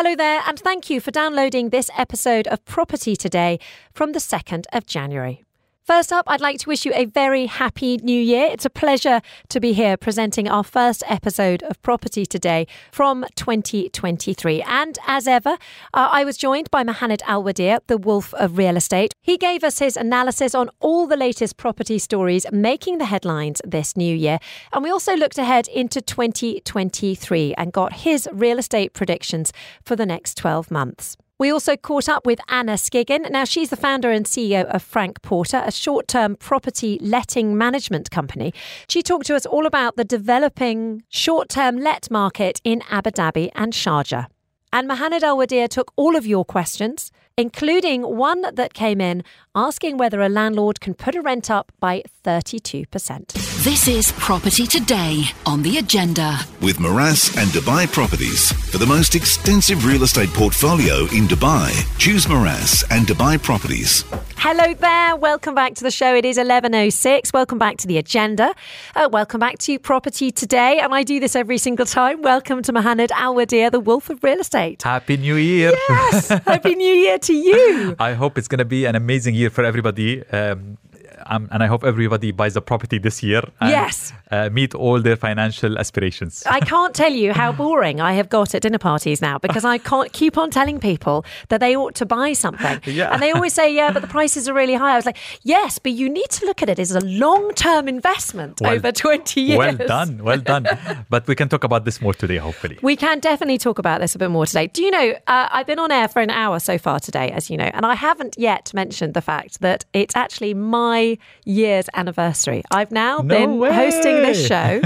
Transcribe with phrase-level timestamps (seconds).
[0.00, 3.58] Hello there, and thank you for downloading this episode of Property Today
[3.92, 5.42] from the 2nd of January.
[5.88, 8.46] First up, I'd like to wish you a very happy new year.
[8.52, 14.60] It's a pleasure to be here presenting our first episode of Property Today from 2023.
[14.60, 15.56] And as ever,
[15.94, 19.14] uh, I was joined by Mohanad Alwadiya, the wolf of real estate.
[19.22, 23.96] He gave us his analysis on all the latest property stories making the headlines this
[23.96, 24.40] new year.
[24.74, 30.04] And we also looked ahead into 2023 and got his real estate predictions for the
[30.04, 31.16] next 12 months.
[31.40, 33.30] We also caught up with Anna Skiggin.
[33.30, 38.10] Now, she's the founder and CEO of Frank Porter, a short term property letting management
[38.10, 38.52] company.
[38.88, 43.50] She talked to us all about the developing short term let market in Abu Dhabi
[43.54, 44.26] and Sharjah.
[44.72, 49.22] And Mohanad Alwadiya took all of your questions, including one that came in
[49.58, 53.32] asking whether a landlord can put a rent up by 32%.
[53.64, 56.38] This is Property Today on the agenda.
[56.60, 58.52] With Meraas and Dubai Properties.
[58.70, 64.04] For the most extensive real estate portfolio in Dubai, choose Meraas and Dubai Properties.
[64.36, 65.16] Hello there.
[65.16, 66.14] Welcome back to the show.
[66.14, 67.32] It is 11.06.
[67.32, 68.54] Welcome back to the agenda.
[68.94, 70.78] Uh, welcome back to Property Today.
[70.78, 72.22] And I do this every single time.
[72.22, 74.84] Welcome to Mohanad Alwadiya, the wolf of real estate.
[74.84, 75.72] Happy New Year.
[75.88, 76.28] Yes.
[76.46, 77.96] Happy New Year to you.
[77.98, 80.24] I hope it's going to be an amazing year for everybody.
[80.28, 80.78] Um,
[81.26, 83.42] um, and I hope everybody buys a property this year.
[83.60, 84.12] And, Yes.
[84.30, 86.42] Uh, meet all their financial aspirations.
[86.44, 89.78] I can't tell you how boring I have got at dinner parties now because I
[89.78, 92.80] can't keep on telling people that they ought to buy something.
[92.98, 93.12] Yeah.
[93.12, 94.92] And they always say, yeah, but the prices are really high.
[94.92, 97.86] I was like, yes, but you need to look at it as a long term
[97.88, 99.58] investment Well- over 20 years.
[99.58, 100.66] Well done, well done.
[101.10, 102.78] but we can talk about this more today, hopefully.
[102.82, 104.66] We can definitely talk about this a bit more today.
[104.66, 107.48] Do you know, uh, I've been on air for an hour so far today, as
[107.50, 111.07] you know, and I haven't yet mentioned the fact that it's actually my
[111.44, 112.62] year's anniversary.
[112.70, 114.80] I've now No been hosting this show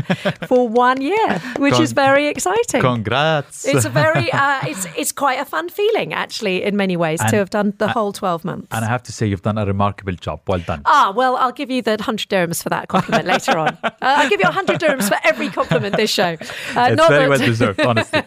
[0.46, 2.80] for one year, which Con- is very exciting.
[2.80, 3.66] Congrats.
[3.66, 7.36] It's a very, uh, it's it's quite a fun feeling actually in many ways to
[7.36, 8.68] have done the whole twelve months.
[8.70, 10.40] and I have to say, you've done a remarkable job.
[10.46, 10.82] Well done.
[10.86, 13.78] Ah, well, I'll give you the 100 dirhams for that compliment later on.
[14.02, 16.32] Uh, I'll give you 100 dirhams for every compliment this show.
[16.32, 18.22] Uh, it's not very that- well deserved, honestly.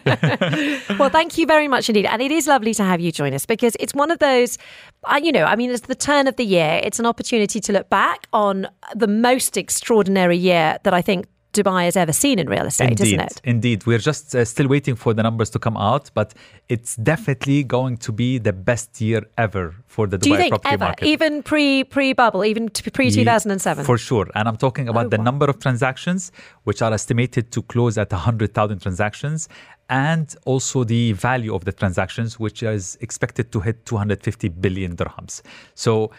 [0.98, 2.06] well, thank you very much indeed.
[2.06, 4.95] And it is lovely to have you join us because it's one of those, uh,
[5.22, 6.80] you know, I mean, it's the turn of the year.
[6.82, 11.26] It's an opportunity to look back on the most extraordinary year that I think
[11.60, 13.40] Dubai has ever seen in real estate, Indeed, isn't it?
[13.54, 13.78] indeed.
[13.88, 16.28] We're just uh, still waiting for the numbers to come out, but
[16.74, 20.52] it's definitely going to be the best year ever for the Dubai Do you think
[20.54, 21.06] property ever, market.
[21.14, 22.64] even pre pre bubble, even
[22.98, 23.84] pre 2007?
[23.90, 24.26] For sure.
[24.36, 25.30] And I'm talking about Oh, the wow.
[25.30, 26.20] number of transactions,
[26.68, 29.48] which are estimated to close at 100,000 transactions,
[29.88, 35.42] and also the value of the transactions, which is expected to hit 250 billion dirhams.
[35.74, 36.10] So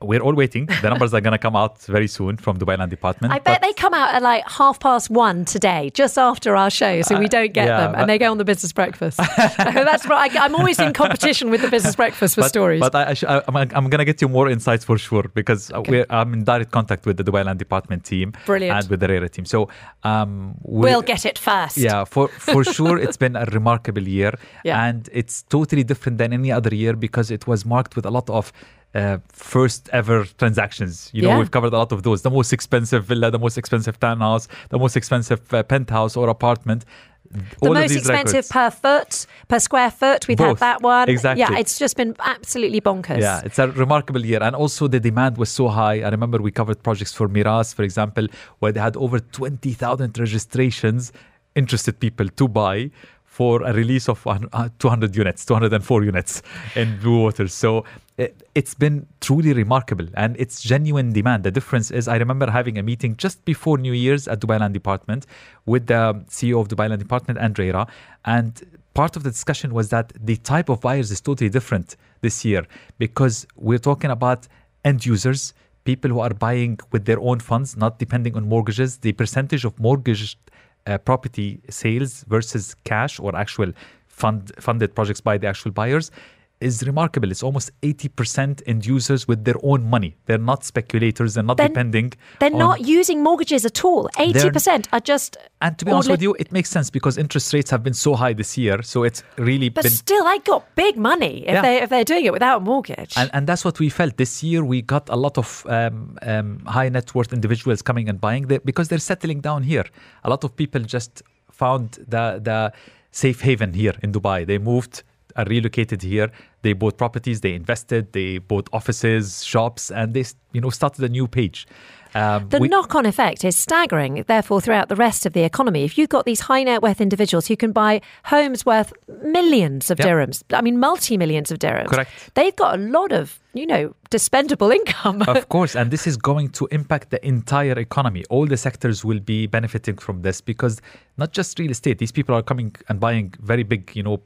[0.00, 0.66] we're all waiting.
[0.66, 3.32] The numbers are going to come out very soon from Dubai Land Department.
[3.32, 6.70] I bet but- they come out at like half past one today, just after our
[6.70, 9.16] show, so we don't get yeah, them, and they go on the business breakfast.
[9.58, 10.34] That's right.
[10.36, 12.80] I, I'm always in competition with the business breakfast for but, stories.
[12.80, 15.24] But I, I sh- I, I'm, I'm going to get you more insights for sure
[15.34, 15.90] because uh Okay.
[15.92, 18.76] we're, I'm in direct contact with the Dubai Land Department team Brilliant.
[18.76, 19.44] and with the RERA team.
[19.44, 19.68] So
[20.02, 21.76] um, we'll get it first.
[21.76, 24.32] Yeah, for for sure, it's been a remarkable year,
[24.64, 24.84] Yeah.
[24.86, 28.28] and it's totally different than any other year because it was marked with a lot
[28.30, 28.52] of
[28.94, 31.10] uh, first ever transactions.
[31.12, 31.38] You know, Yeah.
[31.38, 34.78] we've covered a lot of those: the most expensive villa, the most expensive townhouse, the
[34.78, 36.84] most expensive uh, penthouse or apartment.
[37.30, 38.48] The All of most expensive records.
[38.48, 40.26] per foot, per square foot.
[40.26, 40.60] We've Both.
[40.60, 41.10] had that one.
[41.10, 41.40] Exactly.
[41.42, 43.20] Yeah, it's just been absolutely bonkers.
[43.20, 44.42] Yeah, it's a remarkable year.
[44.42, 46.00] And also the demand was so high.
[46.00, 48.28] I remember we covered projects for Meraas, for example,
[48.60, 51.12] where they had over 20,000 registrations,
[51.54, 52.90] interested people to buy
[53.38, 56.42] for a release of uh, 200 units, 204 units
[56.74, 57.54] in Blue Waters.
[57.54, 57.84] So
[58.16, 61.44] it, it's been truly remarkable and it's genuine demand.
[61.44, 64.74] The difference is I remember having a meeting just before New Year's at Dubai Land
[64.74, 65.26] Department
[65.66, 67.86] with the CEO of Dubai Land Department, Andrea,
[68.24, 68.50] and
[68.94, 72.66] part of the discussion was that the type of buyers is totally different this year
[72.98, 74.48] because we're talking about
[74.84, 78.98] end users, people who are buying with their own funds, not depending on mortgages.
[79.06, 80.47] The percentage of mortgage uh,
[80.88, 83.70] Uh, property sales versus cash or actual
[84.06, 86.10] fund funded projects by the actual buyers
[86.60, 87.30] is remarkable.
[87.30, 90.16] It's almost 80% end users with their own money.
[90.26, 91.34] They're not speculators.
[91.34, 92.12] They're not depending.
[92.40, 94.08] They're on- not using mortgages at all.
[94.16, 95.36] 80% are just.
[95.60, 97.94] And to be honest all with you, it makes sense because interest rates have been
[97.94, 98.82] so high this year.
[98.82, 101.62] So it's really But been still, I got big money if, Yeah.
[101.62, 103.14] they, if they're doing it without a mortgage.
[103.16, 104.64] And, and that's what we felt this year.
[104.64, 108.60] We got a lot of um, um, high net worth individuals coming and buying there
[108.60, 109.84] because they're settling down here.
[110.24, 112.72] A lot of people just found the the
[113.10, 114.46] safe haven here in Dubai.
[114.46, 115.02] They moved
[115.36, 116.30] are relocated here.
[116.62, 121.08] They bought properties, they invested, they bought offices, shops, and they you know started a
[121.08, 121.66] new page.
[122.14, 125.84] Um, the we, knock on effect is staggering, therefore, throughout the rest of the economy.
[125.84, 129.98] If you've got these high net worth individuals who can buy homes worth millions of
[129.98, 130.08] yep.
[130.08, 132.10] dirhams, I mean, multi millions of dirhams, Correct.
[132.34, 135.22] they've got a lot of, you know, dispendable income.
[135.22, 135.76] of course.
[135.76, 138.24] And this is going to impact the entire economy.
[138.30, 140.80] All the sectors will be benefiting from this because
[141.18, 144.22] not just real estate, these people are coming and buying very big, you know,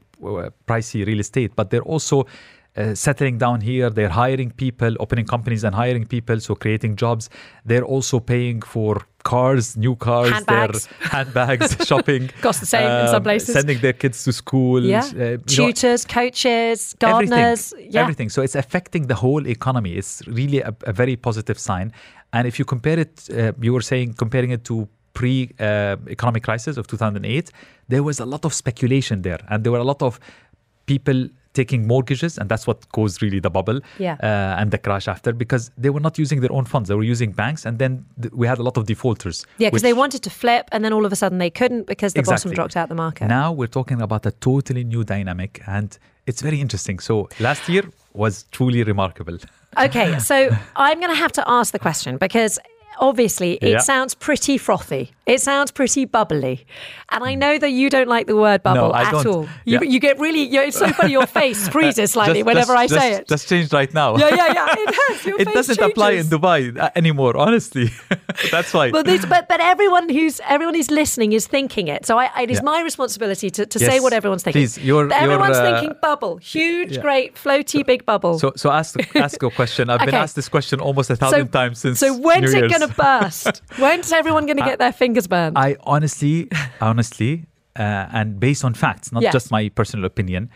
[0.67, 2.25] pricey real estate, but they're also
[2.75, 3.89] uh, settling down here.
[3.89, 7.29] They're hiring people, opening companies and hiring people, so creating jobs.
[7.65, 12.29] They're also paying for cars, new cars, handbags, their handbags, shopping.
[12.41, 13.53] Cost the same um, in some um, places.
[13.53, 14.83] Sending their kids to school.
[14.83, 15.05] Yeah.
[15.05, 17.73] Uh, Tutors, know, coaches, gardeners.
[17.73, 18.01] Everything, yeah.
[18.01, 18.29] everything.
[18.29, 19.93] So it's affecting the whole economy.
[19.93, 21.93] It's really a, a very positive sign.
[22.33, 26.43] And if you compare it, uh, you were saying comparing it to pre uh, economic
[26.43, 27.51] crisis of 2008
[27.87, 30.19] there was a lot of speculation there and there were a lot of
[30.85, 34.17] people taking mortgages, and that's what caused really the bubble yeah.
[34.21, 37.03] uh, and the crash after because they were not using their own funds; they were
[37.03, 39.45] using banks, and then th- we had a lot of defaulters.
[39.57, 42.13] Yeah, because they wanted to flip, and then all of a sudden they couldn't because
[42.13, 42.49] the exactly.
[42.49, 43.27] bottom dropped out the market.
[43.27, 46.99] Now we're talking about a totally new dynamic, and it's very interesting.
[46.99, 47.83] So last year
[48.13, 49.37] was truly remarkable.
[49.77, 52.59] Okay, so I'm going to have to ask the question because
[52.99, 53.77] obviously it yeah.
[53.79, 55.11] sounds pretty frothy.
[55.25, 56.65] It sounds pretty bubbly.
[57.09, 59.25] And I know that you don't like the word bubble no, at don't.
[59.25, 59.43] all.
[59.63, 59.81] You, yeah.
[59.81, 62.77] you get really, you know, it's so funny, your face freezes slightly just, whenever just,
[62.77, 63.27] I say just, it.
[63.29, 64.17] Just changed right now.
[64.17, 64.67] Yeah, yeah, yeah.
[64.77, 65.25] It has.
[65.25, 65.91] Your it doesn't changes.
[65.91, 67.89] apply in Dubai uh, anymore, honestly.
[68.51, 68.91] That's why.
[68.91, 72.05] But, this, but, but everyone who's everyone who's listening is thinking it.
[72.05, 72.63] So I, it is yeah.
[72.63, 73.89] my responsibility to, to yes.
[73.89, 74.61] say what everyone's thinking.
[74.61, 76.35] Please, you're, everyone's you're, uh, thinking bubble.
[76.37, 78.39] Huge, great, floaty, big bubble.
[78.39, 79.89] So, so ask, ask a question.
[79.89, 80.07] I've okay.
[80.07, 82.87] been asked this question almost a thousand so, times since So when's New it going
[82.87, 83.61] to burst?
[83.77, 85.57] When's everyone going to get their fingers burned?
[85.57, 86.49] I honestly,
[86.81, 87.45] honestly,
[87.75, 90.49] uh, and based on facts, not just my personal opinion,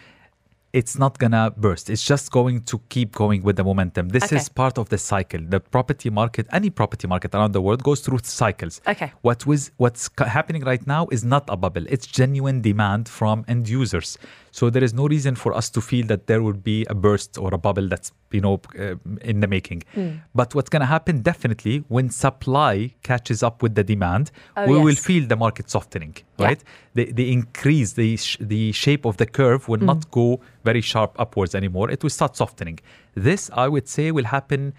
[0.73, 1.89] it's not gonna burst.
[1.89, 4.09] It's just going to keep going with the momentum.
[4.09, 4.35] This okay.
[4.35, 5.39] is part of the cycle.
[5.47, 8.81] The property market, any property market around the world, goes through cycles.
[8.85, 9.11] Okay.
[9.21, 11.85] What was what's happening right now is not a bubble.
[11.87, 14.17] It's genuine demand from end users.
[14.51, 17.37] So there is no reason for us to feel that there would be a burst
[17.37, 19.83] or a bubble that's you know uh, in the making.
[19.95, 20.21] Mm.
[20.33, 24.75] But what's going to happen definitely when supply catches up with the demand, oh, we
[24.75, 24.85] yes.
[24.85, 26.15] will feel the market softening.
[26.39, 26.63] Right?
[26.63, 27.05] Yeah.
[27.05, 29.85] The the increase the sh- the shape of the curve will mm.
[29.85, 31.91] not go very sharp upwards anymore.
[31.91, 32.79] It will start softening.
[33.15, 34.73] This I would say will happen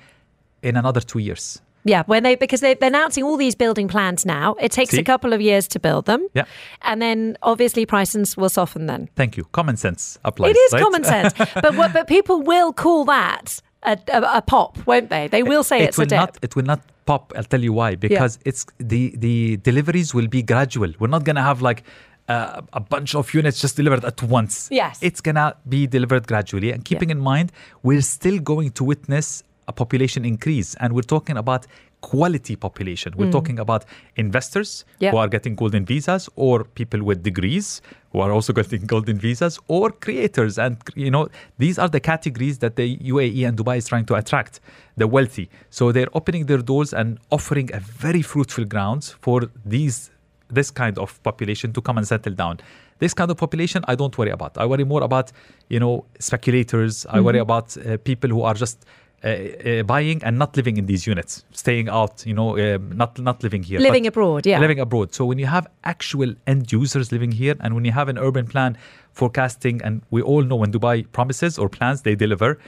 [0.62, 1.60] in another two years.
[1.88, 4.54] Yeah, when they because they, are announcing all these building plans now.
[4.60, 5.00] It takes See?
[5.00, 6.26] a couple of years to build them.
[6.34, 6.44] Yeah,
[6.82, 8.86] and then obviously prices will soften.
[8.86, 9.44] Then thank you.
[9.52, 10.50] Common sense applies.
[10.50, 10.82] It is right?
[10.82, 15.28] common sense, but what, but people will call that a, a, a, pop, won't they?
[15.28, 16.18] They will say it it's will a dip.
[16.18, 17.32] Not, it will not pop.
[17.36, 17.94] I'll tell you why.
[17.94, 18.48] Because yeah.
[18.48, 20.92] it's the the deliveries will be gradual.
[20.98, 21.84] We're not gonna have like.
[22.28, 24.68] Uh, a bunch of units just delivered at once.
[24.70, 24.98] Yes.
[25.00, 26.72] It's going to be delivered gradually.
[26.72, 27.14] And keeping yeah.
[27.16, 27.52] in mind,
[27.82, 30.74] we're still going to witness a population increase.
[30.80, 31.66] And we're talking about
[32.00, 33.12] quality population.
[33.16, 33.32] We're mm.
[33.32, 33.84] talking about
[34.16, 35.10] investors yeah.
[35.10, 37.82] who are getting golden visas or people with degrees
[38.12, 40.58] who are also getting golden visas or creators.
[40.58, 41.28] And, you know,
[41.58, 44.60] these are the categories that the UAE and Dubai is trying to attract,
[44.96, 45.48] the wealthy.
[45.70, 50.10] So they're opening their doors and offering a very fruitful grounds for these
[50.50, 52.58] this kind of population to come and settle down.
[53.00, 54.56] This kind of population, I don't worry about.
[54.56, 55.30] I worry more about,
[55.68, 57.04] you know, speculators.
[57.04, 57.24] I mm-hmm.
[57.26, 58.84] worry about uh, people who are just
[59.24, 63.18] uh, uh, buying and not living in these units, staying out, you know, uh, not
[63.18, 65.12] not living here, living abroad, yeah, living abroad.
[65.12, 68.46] So when you have actual end users living here, and when you have an urban
[68.46, 68.76] plan
[69.12, 72.58] forecasting, and we all know when Dubai promises or plans, they deliver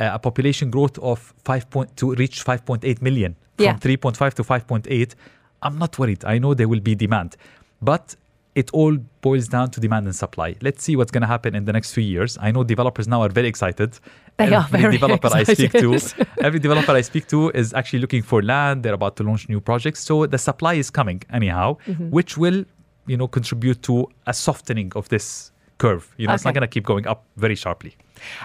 [0.00, 3.76] uh, a population growth of five point to reach five point eight million from yeah.
[3.76, 5.14] three point five to five point eight.
[5.62, 6.24] I'm not worried.
[6.24, 7.36] I know there will be demand,
[7.80, 8.16] but
[8.54, 10.56] it all boils down to demand and supply.
[10.60, 12.36] Let's see what's going to happen in the next few years.
[12.40, 13.98] I know developers now are very excited.
[14.36, 15.50] They every are very developer excited.
[15.50, 18.82] I speak to, every developer I speak to is actually looking for land.
[18.82, 22.10] They're about to launch new projects, so the supply is coming anyhow, mm-hmm.
[22.10, 22.64] which will,
[23.06, 26.12] you know, contribute to a softening of this curve.
[26.18, 26.34] You know, okay.
[26.36, 27.96] it's not going to keep going up very sharply.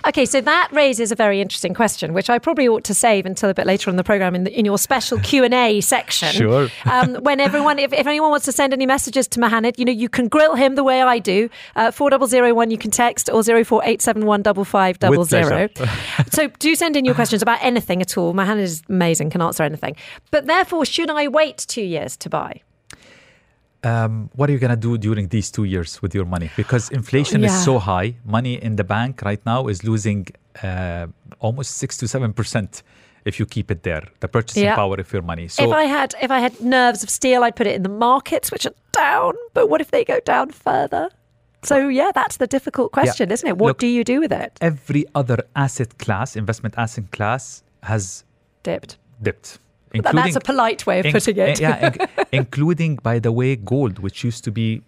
[0.08, 3.50] Okay, so that raises a very interesting question, which I probably ought to save until
[3.50, 6.30] a bit later on the program in, the, in your special Q and A section.
[6.30, 6.70] Sure.
[6.88, 9.92] Um, when everyone, if, if, anyone wants to send any messages to Mohanad, you know,
[9.92, 11.50] you can grill him the way I do.
[11.76, 14.64] Uh, four double zero one, you can text or zero four eight seven one double
[14.64, 15.68] five double zero.
[16.32, 18.34] so do send in your questions about anything at all.
[18.34, 19.98] Mohanad is amazing, can answer anything.
[20.32, 22.62] But therefore, should I wait two years to buy?
[23.84, 26.50] Um, what are you going to do during these two years with your money?
[26.56, 27.48] Because inflation yeah.
[27.48, 28.16] is so high.
[28.26, 30.28] Money in the bank right now is losing
[30.64, 31.08] uh,
[31.40, 32.84] almost six to seven percent
[33.26, 34.04] if you keep it there.
[34.20, 34.76] The purchasing yeah.
[34.76, 35.48] power of your money.
[35.48, 37.90] So if I had if I had nerves of steel, I'd put it in the
[37.90, 39.34] markets, which are down.
[39.54, 41.10] But what if they go down further?
[41.64, 43.58] So yeah, that's the difficult question, isn't it?
[43.58, 44.58] What Look, do you do with it?
[44.62, 48.24] Every other asset class, investment asset class, has
[48.64, 48.98] Dipped.
[49.22, 49.60] dipped.
[50.04, 51.60] Th- That's a polite way of in- putting it.
[51.60, 54.82] yeah, in- including, by the way, gold, which used to be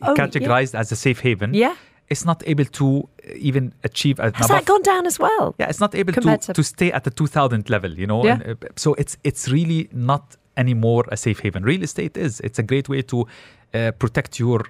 [0.00, 0.26] Oh, yeah.
[0.26, 1.54] categorized as a safe haven.
[1.54, 1.74] Yeah.
[2.08, 5.54] It's not able to even achieve Has above that gone down as well?
[5.58, 8.24] Yeah, it's not able to, to- to stay at the 2000 level, you know.
[8.24, 8.34] Yeah.
[8.44, 11.64] And, uh, so it's it's really not anymore a safe haven.
[11.64, 12.40] Real estate is.
[12.40, 13.26] It's a great way to
[13.74, 14.60] uh, protect your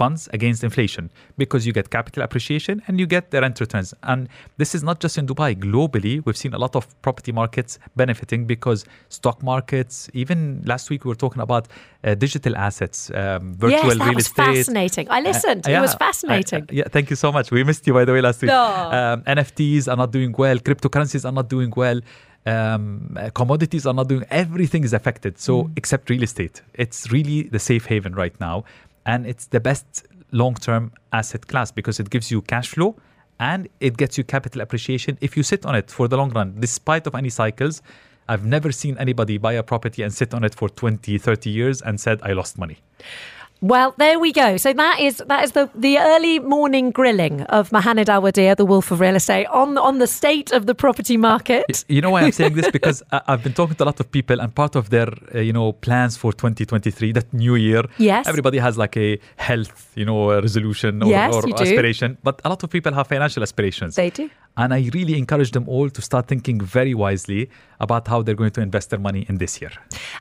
[0.00, 1.04] funds against inflation
[1.42, 3.88] because you get capital appreciation and you get the rent returns.
[4.12, 4.20] And
[4.60, 5.50] this is not just in Dubai.
[5.66, 7.72] Globally, we've seen a lot of property markets
[8.02, 8.80] benefiting because
[9.18, 10.38] stock markets, even
[10.72, 14.26] last week we were talking about uh, digital assets, um, virtual yes, that real was
[14.26, 14.44] estate.
[14.56, 15.06] fascinating.
[15.10, 15.62] I listened.
[15.68, 16.62] Uh, it was fascinating.
[16.70, 17.46] I- yeah, thank you so much.
[17.56, 18.48] We missed you, by the way, last week.
[18.58, 18.64] No.
[18.98, 20.56] Um, NFTs are not doing well.
[20.68, 22.00] Cryptocurrencies are not doing well.
[22.46, 24.24] Um, uh, commodities are not doing.
[24.30, 25.38] Everything is affected.
[25.38, 25.72] So Mm.
[25.80, 28.56] except real estate, it's really the safe haven right now,
[29.06, 32.96] and it's the best long-term asset class because it gives you cash flow
[33.40, 36.56] and it gets you capital appreciation if you sit on it for the long run,
[36.58, 37.82] despite of any cycles.
[38.26, 41.82] I've never seen anybody buy a property and sit on it for 20, 30 years
[41.82, 42.78] and said, I lost money.
[43.60, 44.58] Well, there we go.
[44.58, 48.90] So that is that is the, the early morning grilling of Mohanad Alwadiya, the Wolf
[48.90, 51.84] of Real Estate, on on the state of the property market.
[51.88, 52.70] You know why I'm saying this?
[52.78, 55.52] Because I've been talking to a lot of people, and part of their, uh, you
[55.52, 57.84] know, plans for 2023, that new year.
[57.98, 58.26] Yes.
[58.26, 62.62] Everybody has like a health, you know, resolution or, Yes, or aspiration, but a lot
[62.64, 63.94] of people have financial aspirations.
[63.94, 64.28] They do.
[64.56, 68.52] And I really encourage them all to start thinking very wisely about how they're going
[68.52, 69.70] to invest their money in this year.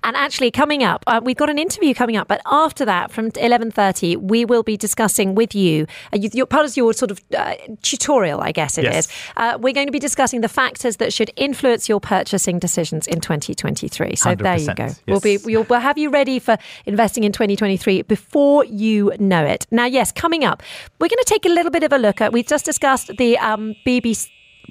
[0.04, 2.28] And actually, coming up, uh, we've got an interview coming up.
[2.28, 5.86] But after that, from eleven thirty, we will be discussing with you.
[6.12, 8.94] Uh, you part of your sort of uh, tutorial, I guess it is.
[8.94, 9.08] Yes.
[9.38, 13.22] Uh, we're going to be discussing the factors that should influence your purchasing decisions in
[13.22, 14.16] 2023.
[14.16, 14.90] So there you 100%, go.
[15.08, 19.68] We'll be we'll, we'll have you ready for investing in 2023 before you know it.
[19.70, 20.64] Now, yes, coming up,
[21.00, 22.34] we're going to take a little bit of a look at.
[22.34, 24.23] We've just discussed the um, BBC.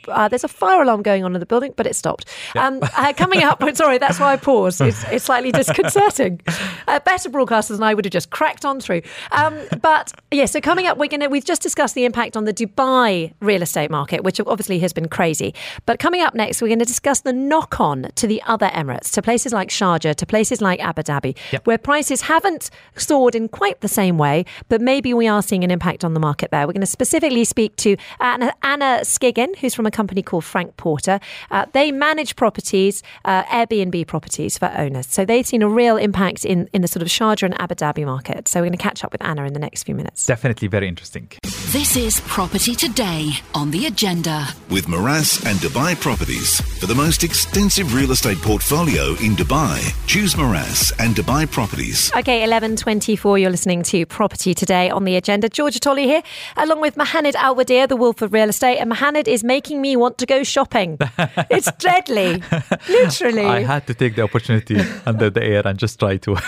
[0.09, 2.27] Uh, there's a fire alarm going on in the building, but it stopped.
[2.57, 4.81] Um, uh, coming up, sorry, that's why I paused.
[4.81, 6.41] It's, it's slightly disconcerting.
[6.89, 9.03] Uh, better broadcasters than I would have just cracked on through.
[9.33, 12.53] Um, but yeah, so coming up, we're gonna we've just discussed the impact on the
[12.55, 15.55] Dubai real estate market, which obviously has been crazy.
[15.87, 19.11] But coming up next, we're going to discuss the knock on to the other Emirates,
[19.13, 21.67] to places like Sharjah, to places like Abu Dhabi, Yep.
[21.67, 25.71] where prices haven't soared in quite the same way, but maybe we are seeing an
[25.71, 26.67] impact on the market there.
[26.67, 30.77] We're going to specifically speak to Anna, Anna Skiggin, who's from a company called Frank
[30.77, 31.21] Porter.
[31.51, 35.07] Uh, they manage properties, uh, Airbnb properties for owners.
[35.07, 38.05] So they've seen a real impact in, in the sort of Sharjah and Abu Dhabi
[38.05, 38.49] market.
[38.49, 40.27] So we're going to catch up with Anna in the next few minutes.
[40.27, 41.29] Definitely very interesting.
[41.73, 44.47] This is Property Today on the agenda.
[44.71, 46.61] With Meraas and Dubai Properties.
[46.81, 52.13] For the most extensive real estate portfolio in Dubai, choose Meraas and Dubai Properties.
[52.17, 55.49] Okay, 11.24, you're listening to Property Today on the agenda.
[55.49, 56.23] Georgia Tolley here,
[56.57, 58.79] along with Mohanad Alwadiya, the Wolf of Real Estate.
[58.79, 60.97] And Mohamed is making me want to go shopping.
[61.51, 62.43] it's deadly,
[62.89, 63.45] literally.
[63.45, 66.37] I had to take the opportunity under the air and just try to.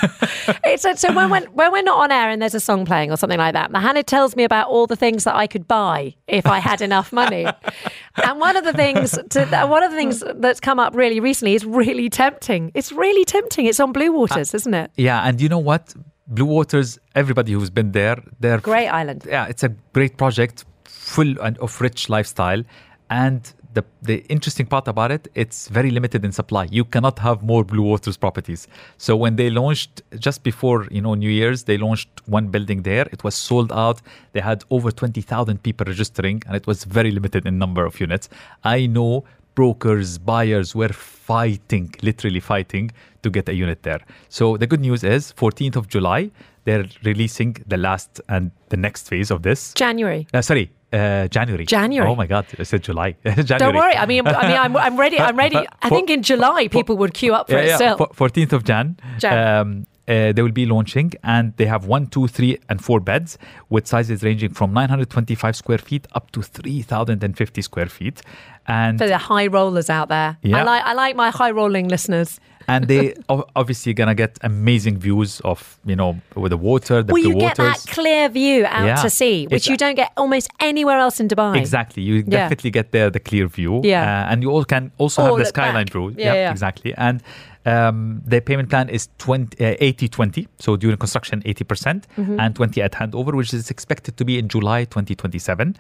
[0.67, 3.17] It's, so when we're, when we're not on air and there's a song playing or
[3.17, 6.47] something like that, Mohamed tells me about all the things that I could buy if
[6.47, 7.47] I had enough money.
[8.17, 11.55] and one of the things to, one of the things that's come up really recently
[11.55, 12.73] is really tempting.
[12.75, 13.67] It's really tempting.
[13.67, 14.91] It's on Blue Waters, uh, isn't it?
[14.97, 15.95] yeah, and you know what?
[16.26, 19.26] Blue Waters, everybody who's been there, they're Great island.
[19.29, 22.62] yeah, it's a great project, full and of rich lifestyle,
[23.11, 26.69] and the the interesting part about it, it's very limited in supply.
[26.71, 28.69] You cannot have more Blue Waters properties.
[28.99, 33.07] So when they launched just before you know New Year's, they launched one building there.
[33.13, 34.01] It was sold out.
[34.33, 38.01] They had over twenty thousand people registering, and it was very limited in number of
[38.01, 38.29] units.
[38.63, 42.91] I know brokers, buyers were fighting, literally fighting
[43.23, 44.01] to get a unit there.
[44.29, 46.31] So the good news is 14th of July,
[46.65, 49.75] they're releasing the last and the next phase of this.
[49.75, 50.27] January.
[50.33, 51.67] Uh, sorry, uh, January.
[51.67, 52.09] January.
[52.11, 53.11] Oh my God, I said July.
[53.25, 53.59] January.
[53.59, 53.97] Don't worry.
[53.97, 55.19] I mean, I mean, I'm, I'm ready.
[55.19, 55.57] I'm ready.
[55.83, 57.97] I think in July people would queue up for it still.
[57.97, 58.97] fo- 14th of Jan.
[59.19, 59.35] Jan.
[59.61, 63.39] Um, uh, they will be launching and they have one, two, three, and four beds
[63.71, 68.21] with sizes ranging from 925 square feet up to 3,050 square feet.
[68.67, 70.63] And For the high rollers out there, I Yeah.
[70.65, 72.39] like I like my high rolling listeners.
[72.68, 77.23] And they obviously gonna get amazing views of you know with the water, the Well,
[77.23, 78.97] you get that clear view out Yeah.
[79.02, 81.56] to sea, which It's- you don't get almost anywhere else in Dubai.
[81.56, 82.25] Exactly, you Yeah.
[82.49, 83.80] definitely get there the clear view.
[83.85, 84.02] Yeah.
[84.04, 85.92] uh, and you all can also Oh, have the skyline back.
[85.92, 86.14] view.
[86.16, 86.50] Yeah, yeah.
[86.50, 86.92] exactly.
[86.97, 87.23] And
[87.66, 90.49] um, the payment plan is 20, uh, 80 20.
[90.59, 92.38] So during construction, 80%, percent Mm-hmm.
[92.40, 95.75] and 20 at handover, which is expected to be in July 2027.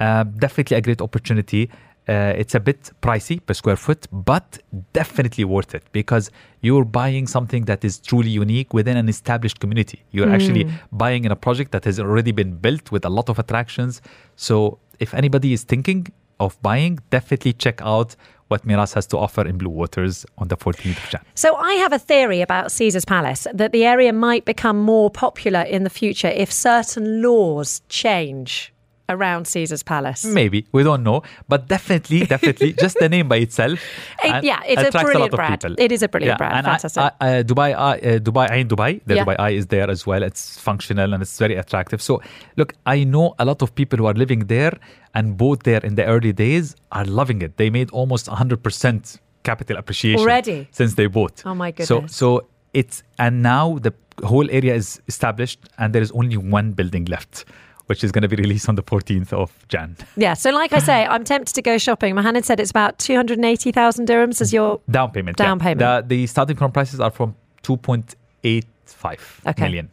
[0.00, 1.68] Uh, definitely a great opportunity.
[2.06, 4.58] Uh, it's a bit pricey per square foot, but
[4.92, 6.30] definitely worth it because
[6.60, 10.04] you're buying something that is truly unique within an established community.
[10.10, 13.38] You're actually buying in a project that has already been built with a lot of
[13.38, 14.02] attractions.
[14.36, 16.08] So if anybody is thinking
[16.40, 18.16] of buying, definitely check out
[18.48, 21.22] what Meraas has to offer in Blue Waters on the 14th of Jan.
[21.34, 25.62] So I have a theory about Caesar's Palace that the area might become more popular
[25.62, 28.73] in the future if certain laws change
[29.08, 30.24] around Caesar's Palace.
[30.24, 33.78] Maybe we don't know, but definitely, definitely, just the name by itself.
[34.24, 35.60] It- yeah, it's a attracts brilliant lot of brand.
[35.60, 35.74] people.
[35.78, 36.54] It is a brilliant brand.
[36.54, 37.02] And I- Fantastic.
[37.20, 39.24] I, uh, Dubai, uh, Dubai, Ain Dubai, the Yeah.
[39.24, 40.22] Dubai Eye is there as well.
[40.22, 42.00] It's functional and it's very attractive.
[42.00, 42.22] So,
[42.56, 44.72] look, I know a lot of people who are living there
[45.14, 47.56] and bought there in the early days are loving it.
[47.58, 50.68] They made almost 100% capital appreciation Already?
[50.70, 51.42] since they bought.
[51.44, 51.88] Oh my goodness!
[51.88, 53.92] So, so it's and now the
[54.24, 57.44] whole area is established and there is only one building left.
[57.86, 59.96] Which is going to be released on the 14th of Jan.
[60.16, 62.14] yeah, so like I say, I'm tempted to go shopping.
[62.14, 65.36] Mohammed said it's about 280,000 dirhams as your Down payment.
[65.36, 65.62] Down yeah.
[65.64, 66.08] payment.
[66.08, 69.62] The, the starting from prices are from 2.85 Okay.
[69.64, 69.90] million.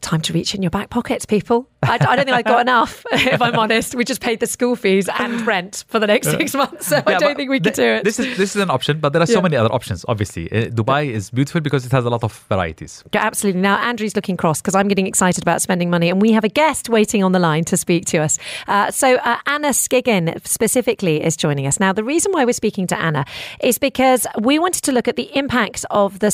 [0.00, 1.68] Time to reach in your back pockets, people.
[1.82, 3.94] I, I don't think I've got enough, if I'm honest.
[3.94, 7.14] We just paid the school fees and rent for the next six months, so I
[7.18, 8.04] don't think we could th- do it.
[8.04, 9.40] This is this is an option, but there are so Yeah.
[9.42, 10.04] many other options.
[10.08, 13.02] Obviously, Uh, Dubai is beautiful because it has a lot of varieties.
[13.14, 13.62] Yeah, absolutely.
[13.62, 16.48] Now, Andrew's looking cross because I'm getting excited about spending money, and we have a
[16.48, 18.38] guest waiting on the line to speak to us.
[18.68, 21.80] Uh, so, uh, Anna Skiggin specifically is joining us.
[21.80, 23.24] Now, the reason why we're speaking to Anna
[23.62, 26.30] is because we wanted to look at the impact of the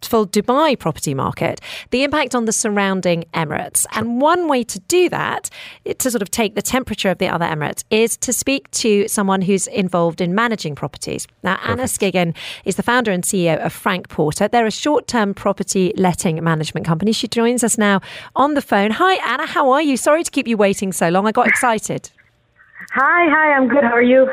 [0.00, 3.86] successful Dubai property market, the impact on the surrounding Emirates.
[3.92, 5.50] And one way to do that,
[5.98, 9.42] to sort of take the temperature of the other Emirates, is to speak to someone
[9.42, 11.26] who's involved in managing properties.
[11.42, 14.48] Now, Anna Skiggin is the founder and CEO of Frank Porter.
[14.48, 17.12] They're a short term property letting management company.
[17.12, 18.00] She joins us now
[18.34, 18.92] on the phone.
[18.92, 19.46] Hi, Anna.
[19.46, 19.96] How are you?
[19.96, 21.26] Sorry to keep you waiting so long.
[21.26, 22.10] I got excited.
[22.92, 23.84] Hi, hi, I'm good.
[23.84, 24.28] How are you?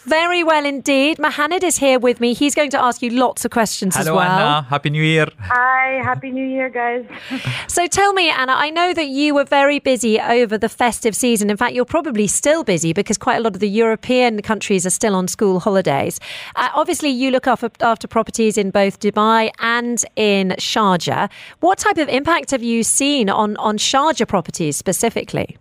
[0.00, 1.18] Very well indeed.
[1.18, 2.34] Mohammed is here with me.
[2.34, 4.30] He's going to ask you lots of questions Hello, as well.
[4.30, 4.62] Hello, Anna.
[4.68, 5.28] Happy New Year.
[5.38, 7.06] Hi, Happy New Year, guys.
[7.68, 11.48] So tell me, Anna, I know that you were very busy over the festive season.
[11.48, 14.90] In fact, you're probably still busy because quite a lot of the European countries are
[14.90, 16.20] still on school holidays.
[16.54, 21.30] Uh, obviously, you look after, after properties in both Dubai and in Sharjah.
[21.60, 25.56] What type of impact have you seen on, on Sharjah properties specifically?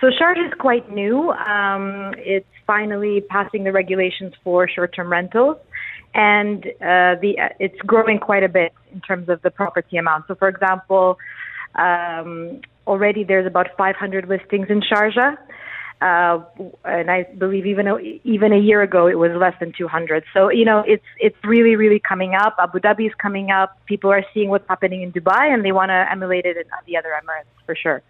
[0.00, 1.30] So Sharjah is quite new.
[1.30, 5.56] Um, it's finally passing the regulations for short-term rentals,
[6.14, 10.26] and uh, the uh, it's growing quite a bit in terms of the property amount.
[10.28, 11.18] So, for example,
[11.74, 15.36] um, already there's about 500 listings in Sharjah.
[16.00, 16.38] Uh,
[16.84, 20.22] and I believe even a, even a year ago it was less than 200.
[20.32, 22.54] So you know it's it's really really coming up.
[22.60, 23.76] Abu Dhabi is coming up.
[23.86, 26.96] People are seeing what's happening in Dubai and they want to emulate it in the
[26.96, 28.00] other Emirates for sure.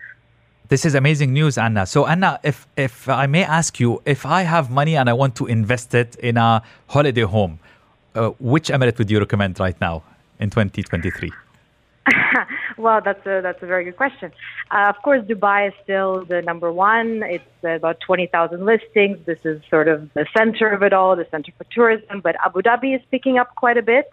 [0.68, 1.87] This is amazing news, Anna.
[1.87, 5.35] So, Anna, if if I may ask you, if I have money and I want
[5.37, 7.59] to invest it in a holiday home,
[8.14, 10.02] uh, which emirate would you recommend right now
[10.38, 11.33] in 2023?
[12.76, 14.31] well, that's a that's a very good question.
[14.70, 17.22] Uh, of course, Dubai is still the number one.
[17.22, 19.16] It's about twenty thousand listings.
[19.24, 22.20] This is sort of the center of it all, the center for tourism.
[22.20, 24.11] But Abu Dhabi is picking up quite a bit,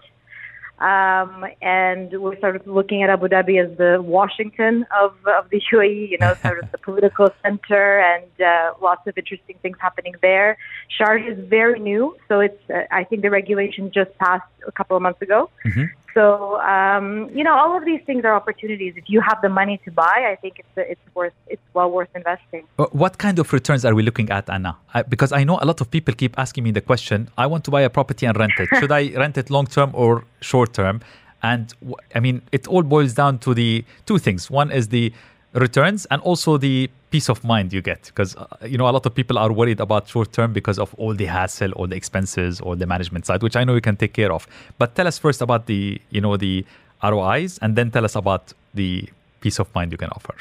[0.80, 5.62] um, and we're sort of looking at Abu Dhabi as the Washington of of the
[5.72, 6.10] UAE.
[6.10, 10.58] You know, sort of the political center, and uh, lots of interesting things happening there.
[11.00, 14.98] Sharjah is very new, so it's uh, I think the regulation just passed a couple
[14.98, 15.50] of months ago.
[16.14, 18.94] So um, you know, all of these things are opportunities.
[18.96, 22.10] If you have the money to buy, I think it's it's worth it's well worth
[22.16, 22.64] investing.
[22.80, 24.78] Uh, What kind of returns are we looking at, Anna?
[24.96, 27.66] I, because I know a lot of people keep asking me the question I want
[27.66, 28.70] to buy a property and rent it.
[28.80, 31.02] Should I rent it long term or short term?
[31.44, 34.50] And w- I mean, it all boils down to the two things.
[34.50, 35.12] One is the
[35.54, 38.04] returns and also the peace of mind you get.
[38.06, 40.94] Because, uh, you know, a lot of people are worried about short term because of
[40.96, 43.98] all the hassle, all the expenses, all the management side, which I know you can
[43.98, 44.48] take care of.
[44.78, 46.66] But tell us first about the, you know, the
[47.04, 49.10] ROIs and then tell us about the
[49.42, 50.36] peace of mind you can offer.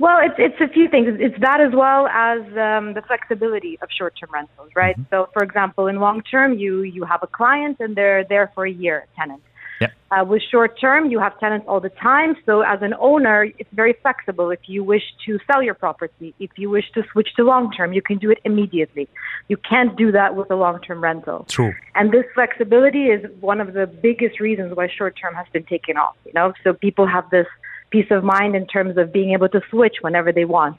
[0.00, 1.08] Well, it's it's a few things.
[1.20, 4.96] It's- that as well as um, the flexibility of short-term rentals, right?
[5.10, 8.74] So, for example, in long-term, you you have a client and they're there for a
[8.84, 9.42] year, tenant.
[9.80, 9.88] Yeah.
[10.10, 12.36] Uh, with short-term, you have tenants all the time.
[12.46, 14.50] So, as an owner, it's very flexible.
[14.50, 18.02] If you wish to sell your property, if you wish to switch to long-term, you
[18.02, 19.06] can do it immediately.
[19.48, 21.46] You can't do that with a long-term rental.
[21.48, 21.72] True.
[21.94, 25.96] And this flexibility is one of the biggest reasons why short term has been taken
[25.96, 26.16] off.
[26.26, 27.46] You know, so people have this
[27.90, 30.78] peace of mind in terms of being able to switch whenever they want.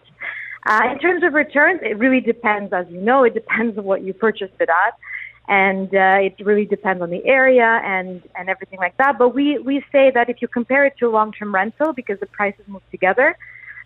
[0.66, 2.72] Uh, in terms of returns, it really depends.
[2.72, 4.94] As you know, it depends on what you purchased it at,
[5.48, 9.18] and uh, it really depends on the area and and everything like that.
[9.18, 12.20] But we we say that if you compare it to a long term rental, because
[12.20, 13.36] the prices move together,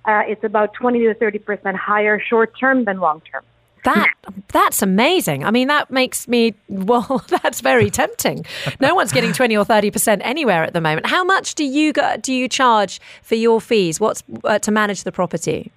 [0.03, 3.43] uh, it's about twenty to thirty percent higher short term than long term.
[3.85, 4.09] That
[4.49, 5.45] that's amazing.
[5.45, 7.23] I mean, that makes me well.
[7.29, 8.45] That's very tempting.
[8.79, 11.07] No one's getting twenty or thirty percent anywhere at the moment.
[11.07, 13.99] How much do you go, do you charge for your fees?
[13.99, 15.71] What's uh, to manage the property?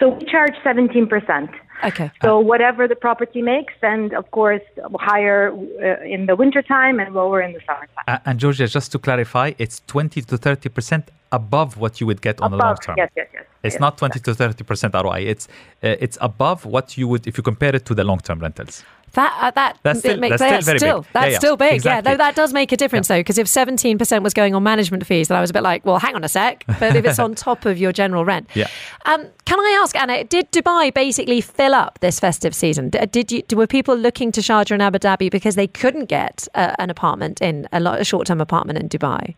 [0.00, 1.54] So we charge 17%.
[1.84, 2.10] Okay.
[2.22, 4.62] So whatever the property makes, and of course
[4.94, 8.04] higher uh, in the wintertime and lower in the summertime.
[8.08, 12.40] Uh, and Georgia, just to clarify, it's 20 to 30% above what you would get
[12.40, 12.96] on the long term.
[12.98, 13.44] Yes, yes, yes.
[13.62, 13.80] It's yes.
[13.80, 15.20] not 20 to 30% ROI.
[15.32, 15.46] It's
[15.84, 18.82] uh, it's above what you would if you compare it to the long term rentals.
[19.12, 21.12] That uh, that That's still- makes, that's still very still, big.
[21.12, 21.72] That's Yeah, yeah, still big.
[21.74, 21.96] exactly.
[21.96, 24.62] Yeah, though that does make a difference though, because if seventeen percent was going on
[24.62, 26.64] management fees, then I was a bit like, well, hang on a sec.
[26.78, 28.68] But if it's on top of your general rent, Yeah.
[29.06, 30.22] Um, can I ask Anna?
[30.24, 32.90] Did Dubai basically fill up this festive season?
[32.90, 33.42] Did you?
[33.52, 37.40] Were people looking to Sharjah and Abu Dhabi because they couldn't get uh, an apartment
[37.42, 39.34] in a, lo- a short-term apartment in Dubai?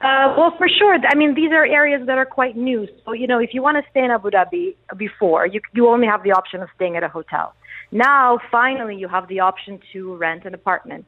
[0.00, 0.96] Uh, well, for sure.
[1.08, 2.86] I mean, these are areas that are quite new.
[3.04, 6.06] So, you know, if you want to stay in Abu Dhabi before, you, you only
[6.06, 7.54] have the option of staying at a hotel.
[7.90, 11.06] Now, finally, you have the option to rent an apartment.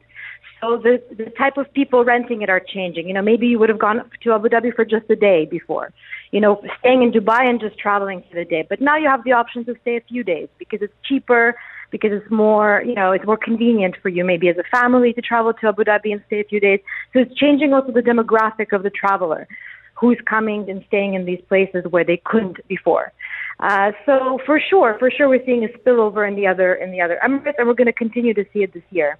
[0.59, 3.07] So the, the type of people renting it are changing.
[3.07, 5.93] You know, maybe you would have gone to Abu Dhabi for just a day before.
[6.31, 8.65] You know, staying in Dubai and just traveling for the day.
[8.67, 11.55] But now you have the option to stay a few days because it's cheaper,
[11.91, 15.21] because it's more, you know, it's more convenient for you maybe as a family to
[15.21, 16.79] travel to Abu Dhabi and stay a few days.
[17.13, 19.47] So it's changing also the demographic of the traveler
[19.93, 23.11] who's coming and staying in these places where they couldn't before.
[23.59, 26.99] Uh, so for sure, for sure, we're seeing a spillover in the other in the
[26.99, 29.19] other Emirates, and we're going to continue to see it this year.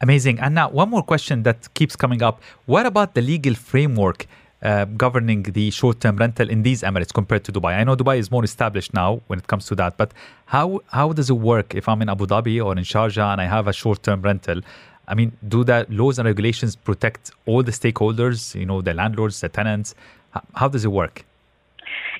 [0.00, 0.40] Amazing.
[0.40, 2.40] And now, one more question that keeps coming up.
[2.64, 4.26] What about the legal framework
[4.62, 7.74] uh, governing the short term rental in these Emirates compared to Dubai?
[7.78, 10.12] I know Dubai is more established now when it comes to that, but
[10.46, 13.46] how, how does it work if I'm in Abu Dhabi or in Sharjah and I
[13.46, 14.60] have a short term rental?
[15.08, 19.40] I mean, do the laws and regulations protect all the stakeholders, you know, the landlords,
[19.40, 19.94] the tenants?
[20.36, 21.24] H- How does it work?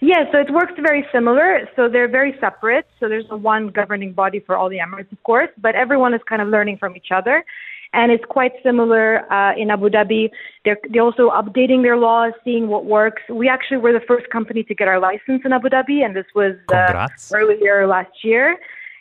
[0.01, 1.69] Yeah, so it works very similar.
[1.77, 2.87] So they're very separate.
[2.99, 6.41] So there's one governing body for all the Emirates, of course, but everyone is kind
[6.43, 7.45] of learning from each other.
[7.93, 10.31] And it's quite similar uh, in Abu Dhabi.
[10.65, 13.23] They're, they're also updating their laws, seeing what works.
[13.29, 16.27] We actually were the first company to get our license in Abu Dhabi, and this
[16.35, 18.57] was uh, earlier last year.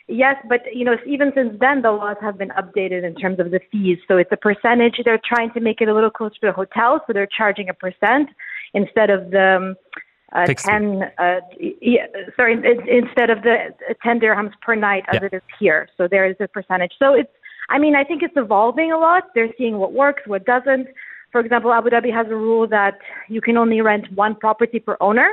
[0.08, 3.52] Yes, but you know, even since then, the laws have been updated in terms of
[3.52, 3.98] the fees.
[4.08, 5.00] So it's a percentage.
[5.04, 7.74] They're trying to make it a little closer to the hotel, so they're charging a
[7.74, 8.28] percent
[8.74, 9.76] instead of the um,
[10.32, 11.04] uh, ten.
[11.16, 11.42] Uh,
[11.80, 13.56] yeah, sorry, it, instead of the
[13.88, 15.28] uh, ten dirhams per night as Yeah.
[15.28, 15.88] it is here.
[15.96, 16.94] So there is a percentage.
[16.98, 17.30] So it's.
[17.70, 19.24] I mean, I think it's evolving a lot.
[19.34, 20.88] They're seeing what works, what doesn't.
[21.32, 24.96] For example, Abu Dhabi has a rule that you can only rent one property per
[25.00, 25.30] owner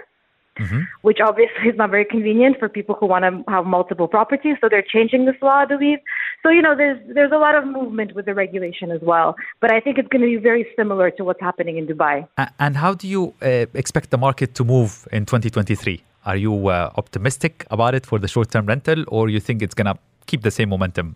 [1.01, 4.55] which obviously is not very convenient for people who want to have multiple properties.
[4.61, 5.99] So they're changing this law, I believe.
[6.43, 9.35] So you know, there's there's a lot of movement with the regulation as well.
[9.61, 12.27] But I think it's going to be very similar to what's happening in Dubai.
[12.59, 16.03] And how do you uh, expect the market to move in 2023?
[16.25, 19.73] Are you uh, optimistic about it for the short term rental, or you think it's
[19.73, 21.15] going to keep the same momentum?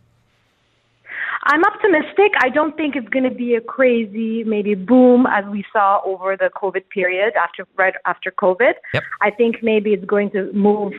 [1.43, 2.33] I'm optimistic.
[2.39, 6.37] I don't think it's going to be a crazy maybe boom as we saw over
[6.37, 8.73] the COVID period after right after COVID.
[8.93, 9.03] Yep.
[9.21, 10.93] I think maybe it's going to move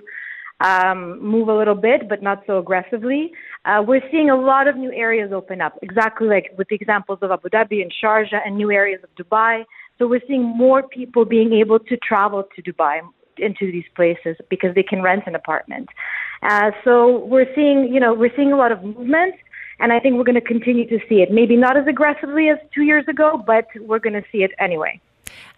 [0.60, 3.32] um, move a little bit, but not so aggressively.
[3.64, 7.18] Uh, we're seeing a lot of new areas open up, exactly like with the examples
[7.22, 9.64] of Abu Dhabi and Sharjah and new areas of Dubai.
[9.98, 13.00] So we're seeing more people being able to travel to Dubai
[13.38, 15.88] into these places because they can rent an apartment.
[16.42, 19.34] Uh, so we're seeing, you know, we're seeing a lot of movement.
[19.82, 21.32] And I think we're going to continue to see it.
[21.32, 25.00] Maybe not as aggressively as two years ago, but we're going to see it anyway.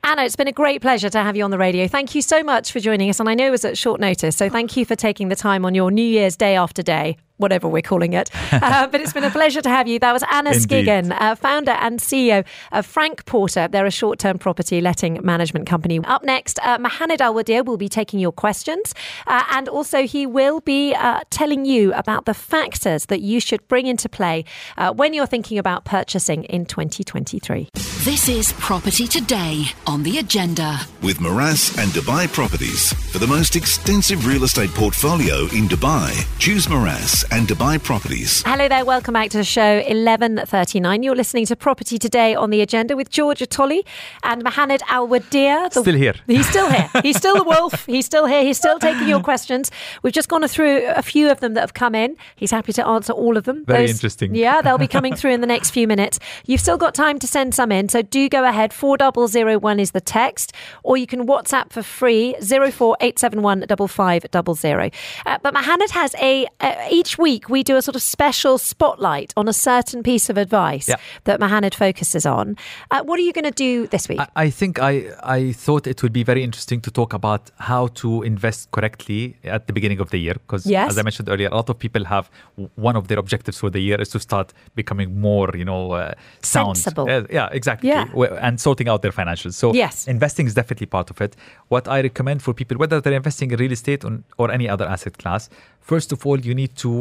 [0.03, 1.87] Anna, it's been a great pleasure to have you on the radio.
[1.87, 3.21] Thank you so much for joining us.
[3.21, 4.35] And I know it was at short notice.
[4.37, 7.69] So thank you for taking the time on your New Year's day after day, whatever
[7.69, 8.31] we're calling it.
[8.65, 9.99] Uh, but it's been a pleasure to have you.
[9.99, 10.87] That was Anna Indeed.
[10.87, 13.69] Skiggin, uh, founder and CEO of Frank Porter.
[13.69, 16.01] They're a short term property letting management company.
[16.05, 18.95] Up next, uh, Mohanad Alwadiya will be taking your questions.
[19.27, 23.67] Uh, and also, he will be uh, telling you about the factors that you should
[23.69, 24.45] bring into play
[24.79, 27.69] uh, when you're thinking about purchasing in 2023.
[28.05, 30.79] This is Property Today on the agenda.
[31.03, 32.93] With Meraas and Dubai Properties.
[33.11, 38.45] For the most extensive real estate portfolio in Dubai, choose Meraas and Dubai Properties.
[38.47, 41.03] Hello there, welcome back to the show 11.39.
[41.03, 43.85] You're listening to Property Today on the agenda with Georgia Tolley
[44.23, 45.73] and Mohanad Alwadiya.
[45.73, 46.15] The- Still here.
[46.29, 46.89] He's still here.
[47.03, 47.87] He's still the wolf.
[47.87, 48.45] He's still here.
[48.45, 49.73] He's still taking your questions.
[50.05, 52.17] We've just gone through a few of them that have come in.
[52.37, 53.65] He's happy to answer all of them.
[53.65, 54.33] Very interesting.
[54.37, 56.21] Yeah, they'll be coming through in the next few minutes.
[56.47, 58.73] You've still got time to send some in, so do go ahead.
[58.73, 60.53] 4001 is the text,
[60.85, 64.93] or you can WhatsApp for free 04871 5500.
[65.27, 68.59] Uh, but Mohamed has a, uh, each each week we do a sort of special
[68.59, 70.97] spotlight on a certain piece of advice Yeah.
[71.25, 72.57] that Mohanad focuses on.
[72.91, 74.21] Uh, what are you going to do this week?
[74.21, 77.87] I, I think I, I thought it would be very interesting to talk about how
[78.03, 80.35] to invest correctly at the beginning of the year.
[80.35, 80.91] Because Yes.
[80.91, 82.29] as I mentioned earlier, a lot of people have
[82.75, 86.15] one of their objectives for the year is to start becoming more, you know, uh,
[86.43, 86.77] sound.
[86.79, 87.09] Sensible.
[87.09, 87.91] Uh, yeah, exactly.
[87.91, 88.07] Yeah.
[88.41, 89.55] And sorting out their financials.
[89.55, 90.09] So Yes.
[90.09, 91.37] investing is definitely part of it.
[91.69, 94.87] What I recommend for people, whether they're investing in real estate or, or any other
[94.87, 95.49] asset class,
[95.93, 96.93] first of all, you need to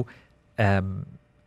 [0.66, 0.88] um,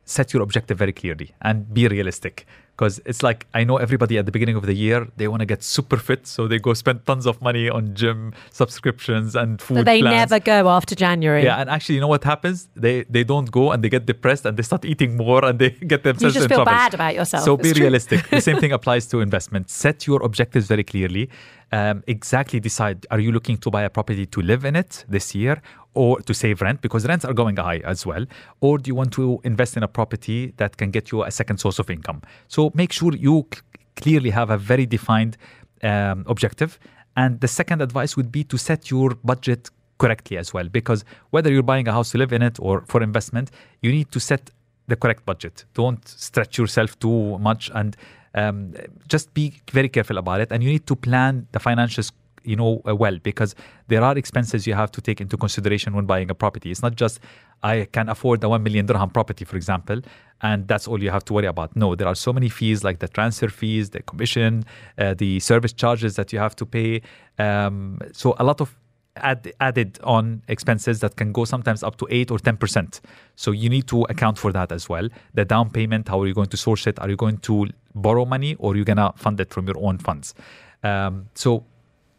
[0.05, 2.47] set your objective very clearly and be realistic.
[2.77, 5.47] Because it's like, I know everybody at the beginning of the year, they want to
[5.47, 6.27] get super fit.
[6.35, 10.31] So they go spend tons of money on gym subscriptions and food but they plans.
[10.31, 11.43] never go after January.
[11.45, 12.59] Yeah, and actually, you know what happens?
[12.85, 15.71] They they don't go and they get depressed and they start eating more and they
[15.93, 16.35] get themselves.
[16.35, 16.73] you just feel trouble.
[16.83, 17.45] bad about yourself.
[17.49, 17.85] So It's be true.
[17.87, 18.21] realistic.
[18.29, 19.65] the same thing applies to investment.
[19.85, 21.25] Set your objectives very clearly.
[21.73, 25.27] Um, exactly decide: Are you looking to buy a property to live in it this
[25.35, 25.57] year,
[25.97, 28.25] or to save rent because rents are going high as well,
[28.61, 31.59] or do you want to invest in a property that can get you a second
[31.59, 32.21] source of income?
[32.49, 33.61] So make sure you c-
[33.97, 35.37] clearly have a very defined
[35.83, 36.79] um, objective.
[37.17, 41.51] And the second advice would be to set your budget correctly as well, because whether
[41.51, 44.51] you're buying a house to live in it or for investment, you need to set
[44.89, 45.65] the correct budget.
[45.75, 47.97] Don't stretch yourself too much and
[48.35, 48.75] um,
[49.09, 50.53] just be very careful about it.
[50.53, 52.13] And you need to plan the financials,
[52.47, 53.55] you know, uh, well because
[53.89, 56.71] there are expenses you have to take into consideration when buying a property.
[56.71, 57.21] It's not just
[57.63, 60.01] I can afford a one million dirham property, for example,
[60.43, 61.75] and that's all you have to worry about.
[61.77, 64.65] No, there are so many fees like the transfer fees, the commission,
[64.99, 67.03] uh, the service charges that you have to pay.
[67.39, 68.77] Um, so a lot of
[69.17, 73.01] add, added on expenses that can go sometimes up to 8 or 10%.
[73.35, 75.09] So you need to account for that as well.
[75.35, 76.99] The down payment, how are you going to source it?
[76.99, 79.79] Are you going to borrow money or are you going to fund it from your
[79.79, 80.35] own funds?
[80.83, 81.65] Um, so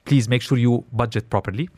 [0.08, 1.70] please make sure you budget properly.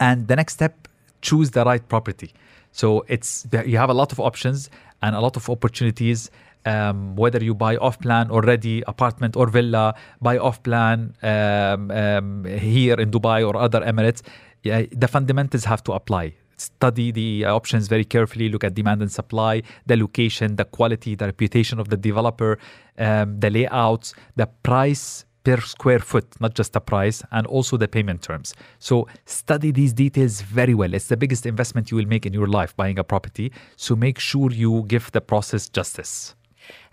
[0.00, 0.74] And the next step,
[1.20, 2.30] choose the right property.
[2.72, 4.70] So it's you have a lot of options
[5.02, 6.30] and a lot of opportunities.
[6.64, 12.44] Um, whether you buy off plan already, apartment or villa, buy off plan um, um,
[12.44, 14.22] here in Dubai or other Emirates,
[14.62, 16.34] yeah, the fundamentals have to apply.
[16.56, 21.26] Study the options very carefully, look at demand and supply, the location, the quality, the
[21.26, 22.52] reputation of the developer,
[22.96, 27.88] um, the layouts, the price per square foot, not just the price, and also the
[27.88, 28.54] payment terms.
[28.78, 30.94] So study these details very well.
[30.94, 33.52] It's the biggest investment you will make in your life buying a property.
[33.76, 36.34] So make sure you give the process justice.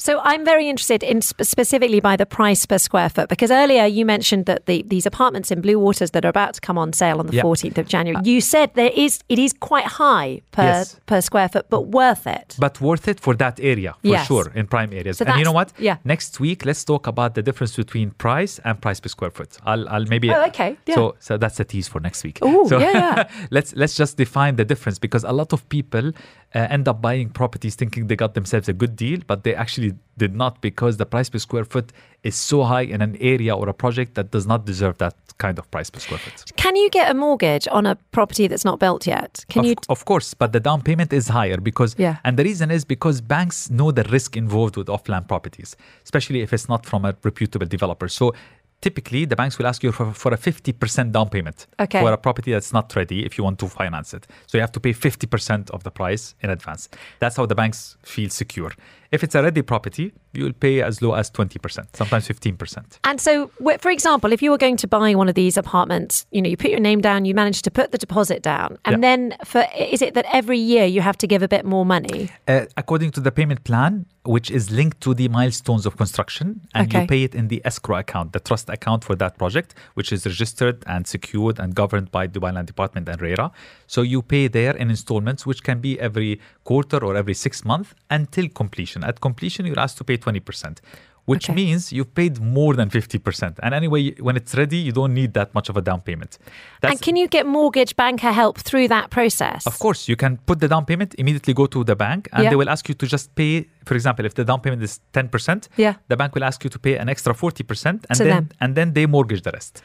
[0.01, 3.85] So I'm very interested in sp- specifically by the price per square foot because earlier
[3.85, 6.93] you mentioned that the, these apartments in Blue Waters that are about to come on
[6.93, 7.43] sale on the Yeah.
[7.43, 8.21] 14th of January.
[8.23, 10.99] You said there is it is quite high per Yes.
[11.05, 12.55] per square foot, but worth it.
[12.57, 14.27] But worth it for that area, for Yes.
[14.27, 15.17] sure, in prime areas.
[15.17, 15.73] So and you know what?
[15.77, 15.97] yeah.
[16.05, 19.57] Next week, let's talk about the difference between price and price per square foot.
[19.65, 20.31] I'll, I'll maybe.
[20.31, 20.77] Oh, okay.
[20.87, 20.95] Yeah.
[20.95, 22.39] So, so that's a tease for next week.
[22.41, 23.29] Ooh, so yeah, yeah.
[23.51, 26.07] let's let's just define the difference because a lot of people
[26.55, 29.88] uh, end up buying properties thinking they got themselves a good deal, but they actually
[30.17, 31.91] did not because the price per square foot
[32.23, 35.57] is so high in an area or a project that does not deserve that kind
[35.57, 36.51] of price per square foot.
[36.57, 39.45] Can you get a mortgage on a property that's not built yet?
[39.49, 42.17] Can of, you of course, but the down payment is higher because, Yeah.
[42.25, 46.51] and the reason is because banks know the risk involved with off-plan properties, especially if
[46.51, 48.09] it's not from a reputable developer.
[48.09, 48.33] So
[48.81, 52.01] typically, the banks will ask you for, for a 50% down payment Okay.
[52.01, 54.27] for a property that's not ready if you want to finance it.
[54.47, 56.89] So you have to pay 50% of the price in advance.
[57.19, 58.71] That's how the banks feel secure.
[59.11, 62.99] If it's a ready property, you will pay as low as 20%, sometimes 15%.
[63.03, 66.41] And so, for example, if you were going to buy one of these apartments, you
[66.43, 69.07] know, you put your name down, you manage to put the deposit down, and Yeah.
[69.09, 72.29] then for is it that every year you have to give a bit more money?
[72.47, 76.87] Uh, according to the payment plan, which is linked to the milestones of construction, and
[76.87, 77.01] Okay.
[77.01, 80.27] you pay it in the escrow account, the trust account for that project, which is
[80.27, 83.49] registered and secured and governed by Dubai Land Department and RERA.
[83.87, 87.95] So you pay there in installments, which can be every quarter or every six months
[88.11, 88.98] until completion.
[89.03, 90.79] At completion, you're asked to pay 20%.
[91.25, 91.53] Which Okay.
[91.53, 93.59] means you've paid more than 50%.
[93.61, 96.39] And anyway, when it's ready, you don't need that much of a down payment.
[96.81, 99.67] and can you get mortgage banker help through that process?
[99.67, 102.49] Of course, you can put the down payment, immediately go to the bank, and Yeah.
[102.49, 103.67] they will ask you to just pay.
[103.85, 105.93] For example, if the down payment is 10%, Yeah.
[106.07, 108.49] the bank will ask you to pay an extra 40%, and To then them.
[108.61, 109.83] and then they mortgage the rest.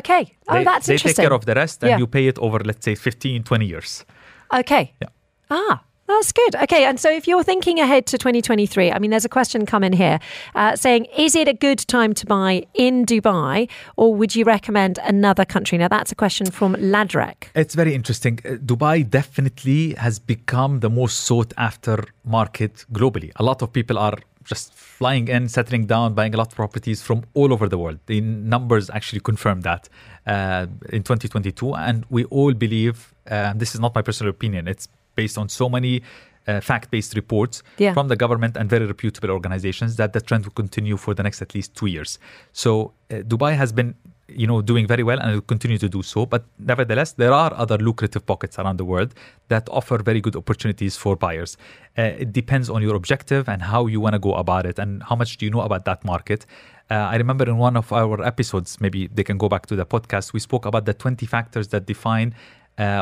[0.00, 0.36] Okay.
[0.48, 1.08] Oh, they, that's they interesting.
[1.08, 1.98] They take care of the rest, and Yeah.
[2.00, 4.04] you pay it over, let's say, 15, 20 years.
[4.52, 4.92] Okay.
[5.00, 5.08] Yeah.
[5.50, 6.56] Ah, that's good.
[6.56, 9.92] Okay, and so if you're thinking ahead to 2023, I mean, there's a question coming
[9.92, 10.18] here
[10.54, 14.98] uh, saying, is it a good time to buy in Dubai or would you recommend
[15.04, 15.78] another country?
[15.78, 17.48] Now, that's a question from Ladrek.
[17.54, 18.38] It's very interesting.
[18.44, 23.32] Uh, Dubai definitely has become the most sought after market globally.
[23.36, 27.02] A lot of people are just flying in, settling down, buying a lot of properties
[27.02, 27.98] from all over the world.
[28.06, 29.88] The numbers actually confirm that
[30.26, 31.74] uh, in 2022.
[31.74, 35.68] And we all believe, uh, this is not my personal opinion, it's based on so
[35.68, 36.02] many
[36.48, 37.94] uh, fact-based reports Yeah.
[37.94, 41.40] from the government and very reputable organizations that the trend will continue for the next
[41.42, 42.18] at least two years.
[42.52, 43.94] So uh, Dubai has been
[44.28, 47.52] you know doing very well and will continue to do so but nevertheless there are
[47.54, 49.12] other lucrative pockets around the world
[49.48, 51.56] that offer very good opportunities for buyers
[51.98, 55.02] uh, it depends on your objective and how you want to go about it and
[55.02, 56.46] how much do you know about that market
[56.90, 59.86] uh, I remember in one of our episodes, maybe they can go back to the
[59.86, 62.34] podcast, we spoke about the 20 factors that define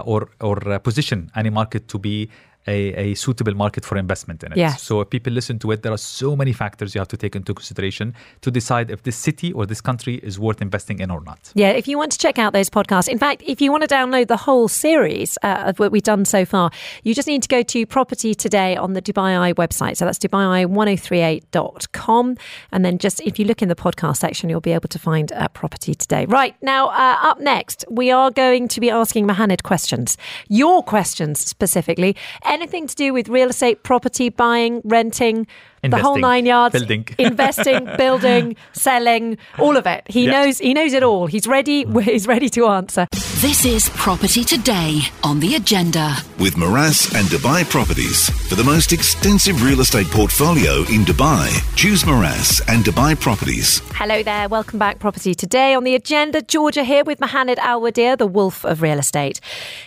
[0.04, 2.28] or, or uh, position any market to be
[2.66, 4.58] a, a suitable market for investment in it.
[4.58, 4.82] Yes.
[4.82, 7.34] So if people listen to it, there are so many factors you have to take
[7.34, 11.22] into consideration to decide if this city or this country is worth investing in or
[11.22, 11.52] not.
[11.54, 13.94] Yeah, if you want to check out those podcasts, in fact, if you want to
[13.94, 16.70] download the whole series uh, of what we've done so far,
[17.02, 19.96] you just need to go to Property Today on the Dubai Eye website.
[19.96, 22.36] So that's Dubai1038.com.
[22.72, 25.32] And then just if you look in the podcast section, you'll be able to find
[25.32, 26.26] uh, Property Today.
[26.26, 30.18] Right, now, uh, up next, we are going to be asking Mohamed questions.
[30.48, 32.16] Your questions specifically.
[32.60, 35.46] Anything to do with real estate, property, buying, renting,
[35.82, 36.72] the whole nine yards.
[36.72, 37.06] building.
[37.18, 40.02] investing, building, selling, all of it.
[40.08, 40.32] He Yeah.
[40.32, 41.26] knows he knows it all.
[41.26, 42.02] He's ready mm.
[42.12, 43.06] he's ready to answer.
[43.40, 46.16] This is Property Today on the agenda.
[46.38, 48.28] With Meraas and Dubai Properties.
[48.48, 53.80] For the most extensive real estate portfolio in Dubai, choose Meraas and Dubai Properties.
[53.94, 54.48] Hello there.
[54.48, 56.42] Welcome back Property Today on the agenda.
[56.42, 59.40] Georgia here with Mohanad Alwadiya, the wolf of real estate.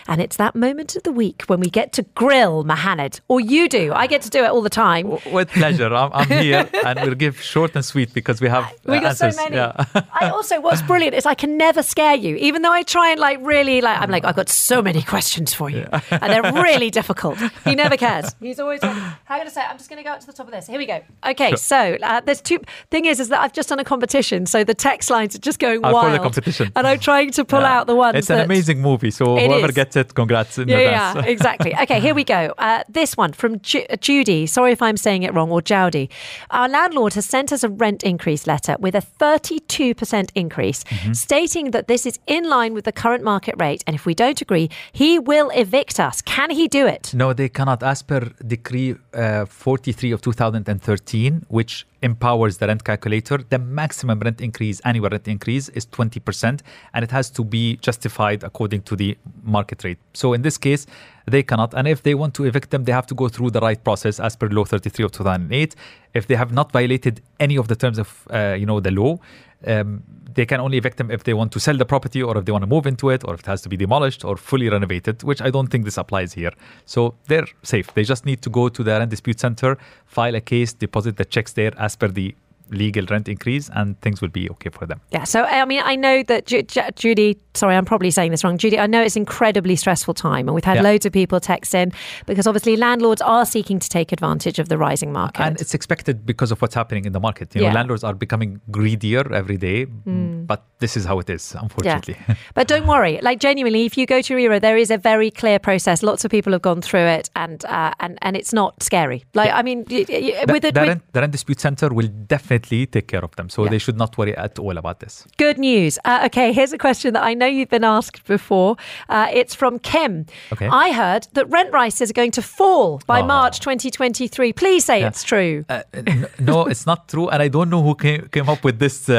[0.08, 3.20] And it's that moment of the week when we get to grill Mohanad.
[3.28, 3.92] Or you do.
[3.92, 5.16] I get to do it all the time.
[5.30, 5.83] With pleasure.
[5.92, 9.16] I'm, I'm here and we'll give short and sweet because we have We uh, got
[9.16, 9.42] so answers.
[9.44, 9.56] many.
[9.56, 9.84] Yeah.
[10.12, 13.20] I also, what's brilliant is I can never scare you, even though I try and
[13.20, 14.00] like really like.
[14.00, 17.38] I'm like, I've got so many questions for you, and they're really difficult.
[17.64, 18.34] He never cares.
[18.40, 18.92] He's always like,
[19.24, 19.62] how can I say?
[19.62, 20.66] I'm just going to go up to the top of this.
[20.66, 21.00] Here we go.
[21.26, 22.60] Okay, so uh, there's two.
[22.90, 25.58] Thing is, is that I've just done a competition, so the text lines are just
[25.58, 26.14] going I'll wild.
[26.14, 26.70] the competition.
[26.76, 27.72] and I'm trying to pull Yeah.
[27.78, 28.16] out the ones.
[28.16, 29.10] It's an amazing movie.
[29.10, 29.74] So whoever is.
[29.74, 31.74] gets it, congrats in yeah, yeah, exactly.
[31.82, 32.52] Okay, here we go.
[32.58, 34.46] Uh, this one from Ju- uh, Judy.
[34.46, 36.08] Sorry if I'm saying it wrong, or Jowdy.
[36.50, 41.12] Our landlord has sent us a rent increase letter with a 32% increase, Mm-hmm.
[41.14, 43.82] stating that this is in line with the current market rate.
[43.86, 46.22] And if we don't agree, he will evict us.
[46.22, 47.04] Can he do it?
[47.14, 47.82] No, they cannot.
[47.82, 54.40] As per Decree uh, 43 of 2013, which empowers the rent calculator, the maximum rent
[54.40, 56.60] increase, annual rent increase, is 20%,
[56.92, 59.98] and it has to be justified according to the market rate.
[60.12, 60.86] So in this case,
[61.26, 61.72] they cannot.
[61.74, 64.20] And if they want to evict them, they have to go through the right process
[64.20, 65.74] as per Law 33 of 2008.
[66.12, 69.18] If they have not violated any of the terms of, uh, you know, the law,
[69.66, 70.02] um,
[70.34, 72.52] they can only evict them if they want to sell the property or if they
[72.52, 75.22] want to move into it or if it has to be demolished or fully renovated,
[75.22, 76.52] which I don't think this applies here.
[76.84, 77.92] So they're safe.
[77.94, 81.24] They just need to go to the rent dispute center, file a case, deposit the
[81.24, 82.34] checks there as per the
[82.74, 85.00] legal rent increase, and things will be okay for them.
[85.10, 85.24] Yeah.
[85.24, 88.58] So, I mean, I know that Ju- Ju- Judy, sorry, I'm probably saying this wrong.
[88.58, 90.48] Judy, I know it's incredibly stressful time.
[90.48, 90.82] And we've had Yeah.
[90.82, 91.92] loads of people text in
[92.26, 95.42] because obviously landlords are seeking to take advantage of the rising market.
[95.42, 97.54] And it's expected because of what's happening in the market.
[97.54, 97.68] You Yeah.
[97.68, 102.16] know, landlords are becoming greedier every day, but this is how it is, unfortunately.
[102.28, 102.34] Yeah.
[102.54, 105.58] But don't worry, like genuinely, if you go to RERA, there is a very clear
[105.58, 106.02] process.
[106.02, 109.24] Lots of people have gone through it, and uh, and and it's not scary.
[109.34, 111.88] Like I mean, y- y- The, with it, the with rent, the rent dispute center
[111.98, 113.48] will definitely take care of them.
[113.48, 113.70] So Yeah.
[113.70, 115.24] they should not worry at all about this.
[115.38, 115.98] good news.
[116.04, 118.76] Uh, okay, here's a question that I know you've been asked before.
[119.08, 120.26] Uh, it's from Kim.
[120.52, 120.68] Okay.
[120.68, 123.26] I heard that rent rises are going to fall by Oh.
[123.26, 124.52] March 2023.
[124.52, 125.64] Please say it's true.
[125.68, 128.78] Uh, n- no, it's not true, and I don't know who came, came up with
[128.78, 129.14] this uh,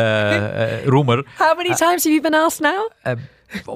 [0.86, 1.24] uh, rumor.
[1.38, 2.82] How many times have you been asked now?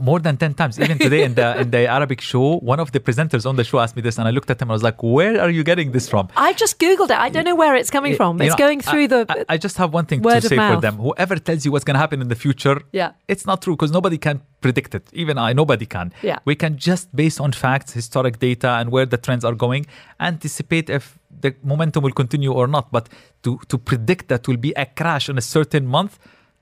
[0.01, 0.79] More than ten times.
[0.79, 3.79] Even today in the in the Arabic show, one of the presenters on the show
[3.79, 5.63] asked me this, and I looked at him and I was like, "Where are you
[5.63, 7.19] getting this from?" I just googled it.
[7.27, 8.31] I don't know where it's coming from.
[8.39, 9.19] You It's know, going through I, the.
[9.29, 10.95] I, I just have one thing to say for them.
[11.07, 13.11] Whoever tells you what's going to happen in the future, Yeah.
[13.33, 15.03] it's not true because nobody can predict it.
[15.13, 16.07] Even I, nobody can.
[16.21, 16.39] Yeah.
[16.49, 19.85] We can just based on facts, historic data, and where the trends are going,
[20.19, 22.91] anticipate if the momentum will continue or not.
[22.91, 23.07] But
[23.43, 26.17] to to predict that will be a crash in a certain month.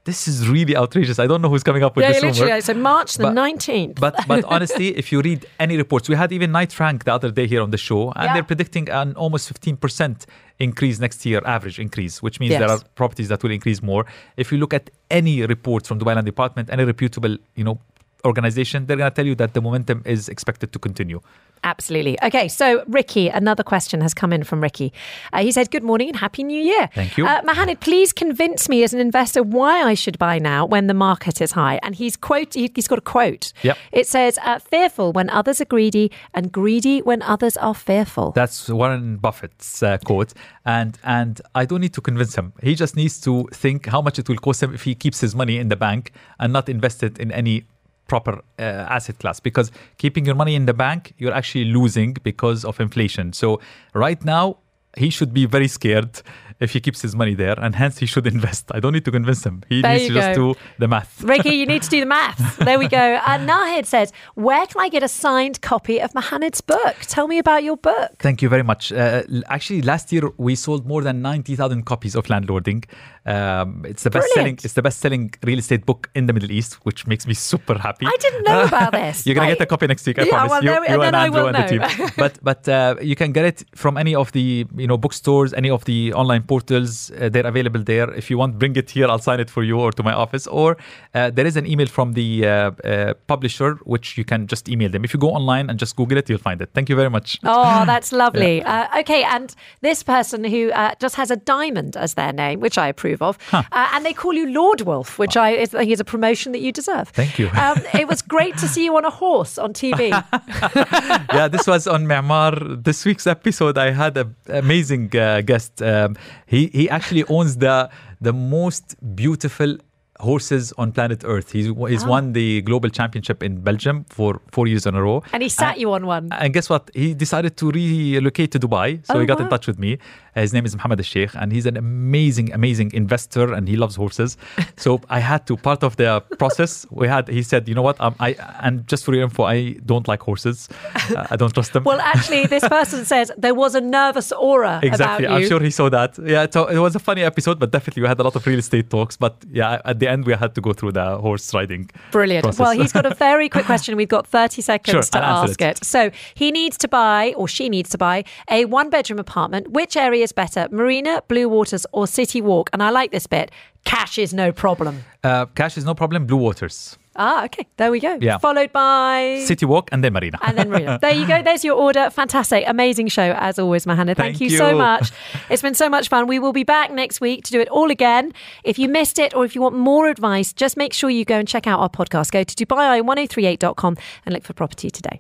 [0.09, 1.17] This is really outrageous.
[1.19, 2.51] I don't know who's coming up with yeah, this literally.
[2.51, 2.61] rumor.
[2.69, 3.95] So March the But- 19th.
[4.05, 7.29] But but honestly, if you read any reports, we had even Knight Frank the other
[7.39, 8.33] day here on the show, and Yeah.
[8.33, 10.25] they're predicting an almost 15%
[10.67, 12.61] increase next year, average increase, which means Yes.
[12.61, 14.03] there are properties that will increase more.
[14.43, 14.85] If you look at
[15.19, 17.77] any reports from Dubai Land Department, any reputable, you know,
[18.25, 21.19] organization, they're going to tell you that the momentum is expected to continue.
[21.63, 22.17] Absolutely.
[22.23, 24.93] Okay, so Ricky, another question has come in from Ricky.
[25.33, 26.89] Uh, he said, Good morning and Happy New Year.
[26.93, 27.25] Thank you.
[27.25, 30.93] Uh, Mohanad, please convince me as an investor why I should buy now when the
[30.93, 31.79] market is high.
[31.83, 33.53] And he's quote, he- he's got a quote.
[33.63, 33.77] Yep.
[33.91, 38.31] It says, uh, Fearful when others are greedy and greedy when others are fearful.
[38.31, 40.33] That's Warren Buffett's uh, quote,
[40.65, 42.53] and and I don't need to convince him.
[42.61, 45.35] He just needs to think how much it will cost him if he keeps his
[45.35, 47.65] money in the bank and not invest it in any
[48.07, 52.65] proper uh, asset class because keeping your money in the bank, you're actually losing because
[52.65, 53.33] of inflation.
[53.33, 53.59] So
[53.93, 54.57] right now,
[54.97, 56.21] he should be very scared
[56.59, 58.71] if he keeps his money there, and hence he should invest.
[58.73, 59.63] I don't need to convince him.
[59.69, 61.21] He There needs to just do the math.
[61.23, 62.57] Ricky, you need to do the math.
[62.67, 62.97] There we go.
[63.27, 66.95] And Nahid says, Where can I get a signed copy of Mohanad's book?
[67.01, 68.11] Tell me about your book.
[68.19, 68.91] Thank you very much.
[68.91, 72.83] Uh, actually, last year we sold more than ninety thousand copies of Landlording.
[73.25, 74.57] Um, it's the best selling.
[74.63, 77.77] It's the best selling real estate book in the Middle East, which makes me super
[77.77, 78.05] happy.
[78.05, 79.25] I didn't know about this.
[79.25, 80.17] You're gonna Like- get a copy next week.
[80.19, 80.51] I Yeah, promise.
[80.51, 82.09] well, you, we- you then and I Andrew will and the team.
[82.17, 85.69] but but uh, you can get it from any of the you know bookstores, any
[85.69, 87.11] of the online portals.
[87.11, 88.09] Uh, they're available there.
[88.13, 89.07] If you want, bring it here.
[89.07, 90.47] I'll sign it for you or to my office.
[90.47, 90.77] Or
[91.13, 92.49] uh, there is an email from the uh,
[92.83, 95.03] uh, publisher, which you can just email them.
[95.03, 96.69] If you go online and just Google it, you'll find it.
[96.73, 97.39] Thank you very much.
[97.43, 98.63] Oh, that's lovely.
[98.63, 102.77] Uh, okay, and this person who uh, just has a diamond as their name, which
[102.77, 105.91] I approve of, uh, and they call you Lord Wolf, which I, is- I think
[105.91, 107.09] is a promotion that you deserve.
[107.09, 107.49] Thank you.
[107.49, 110.09] Um, it was great to see you on a horse on TV.
[111.33, 112.83] yeah, this was on Myanmar.
[112.83, 115.81] This week's episode, I had an amazing uh, guest.
[115.81, 116.15] Um,
[116.47, 117.89] he he actually owns the
[118.19, 119.77] the most beautiful
[120.19, 121.51] horses on planet Earth.
[121.51, 122.09] He's he's Oh.
[122.09, 125.23] won the global championship in Belgium for four years in a row.
[125.33, 126.29] And he sat you on one.
[126.31, 126.89] And guess what?
[126.93, 129.05] He decided to relocate to Dubai.
[129.05, 129.45] So Oh, he got wow.
[129.45, 129.91] in touch with me.
[130.35, 133.75] Uh, His name is Mohammed Al Sheikh, and he's an amazing, amazing investor, and he
[133.75, 134.37] loves horses.
[134.77, 136.09] so I had to part of the
[136.41, 136.85] process.
[136.91, 137.27] We had.
[137.27, 137.97] He said, "You know what?
[138.05, 138.29] Um, I
[138.65, 139.57] and just for your info, I
[139.91, 140.57] don't like horses.
[140.95, 144.79] Uh, I don't trust them." Well, actually, this person says there was a nervous aura
[144.83, 145.25] Exactly.
[145.25, 145.45] about you.
[145.45, 146.11] I'm sure he saw that.
[146.33, 148.59] Yeah, so it was a funny episode, but definitely we had a lot of real
[148.59, 149.15] estate talks.
[149.17, 151.89] But yeah, at the end we had to go through the horse riding.
[152.11, 152.43] Brilliant.
[152.43, 152.59] process.
[152.59, 153.95] Well, he's got a very quick question.
[153.95, 155.83] We've got 30 seconds Sure, to I'll ask it.
[155.83, 159.71] So he needs to buy, or she needs to buy, a one bedroom apartment.
[159.71, 162.69] Which area is better, Marina, Blue Waters, or City Walk?
[162.73, 163.51] And I like this bit
[163.85, 165.03] cash is no problem.
[165.23, 166.25] uh, cash is no problem.
[166.25, 167.65] Blue waters, Ah, okay.
[167.77, 168.17] There we go.
[168.21, 168.37] Yeah.
[168.37, 169.43] Followed by.
[169.45, 170.37] city walk, and then marina.
[170.41, 170.99] and then Marina.
[171.01, 171.41] There you go.
[171.41, 172.09] There's your order.
[172.11, 172.63] Fantastic.
[172.67, 174.15] Amazing show, as always, Mohanad.
[174.17, 175.11] Thank, Thank you, so much.
[175.49, 176.27] It's been so much fun.
[176.27, 178.33] We will be back next week to do it all again.
[178.63, 181.39] If you missed it or if you want more advice, just make sure you go
[181.39, 182.31] and check out our podcast.
[182.31, 185.19] Go to Dubai1038.com and look for property today.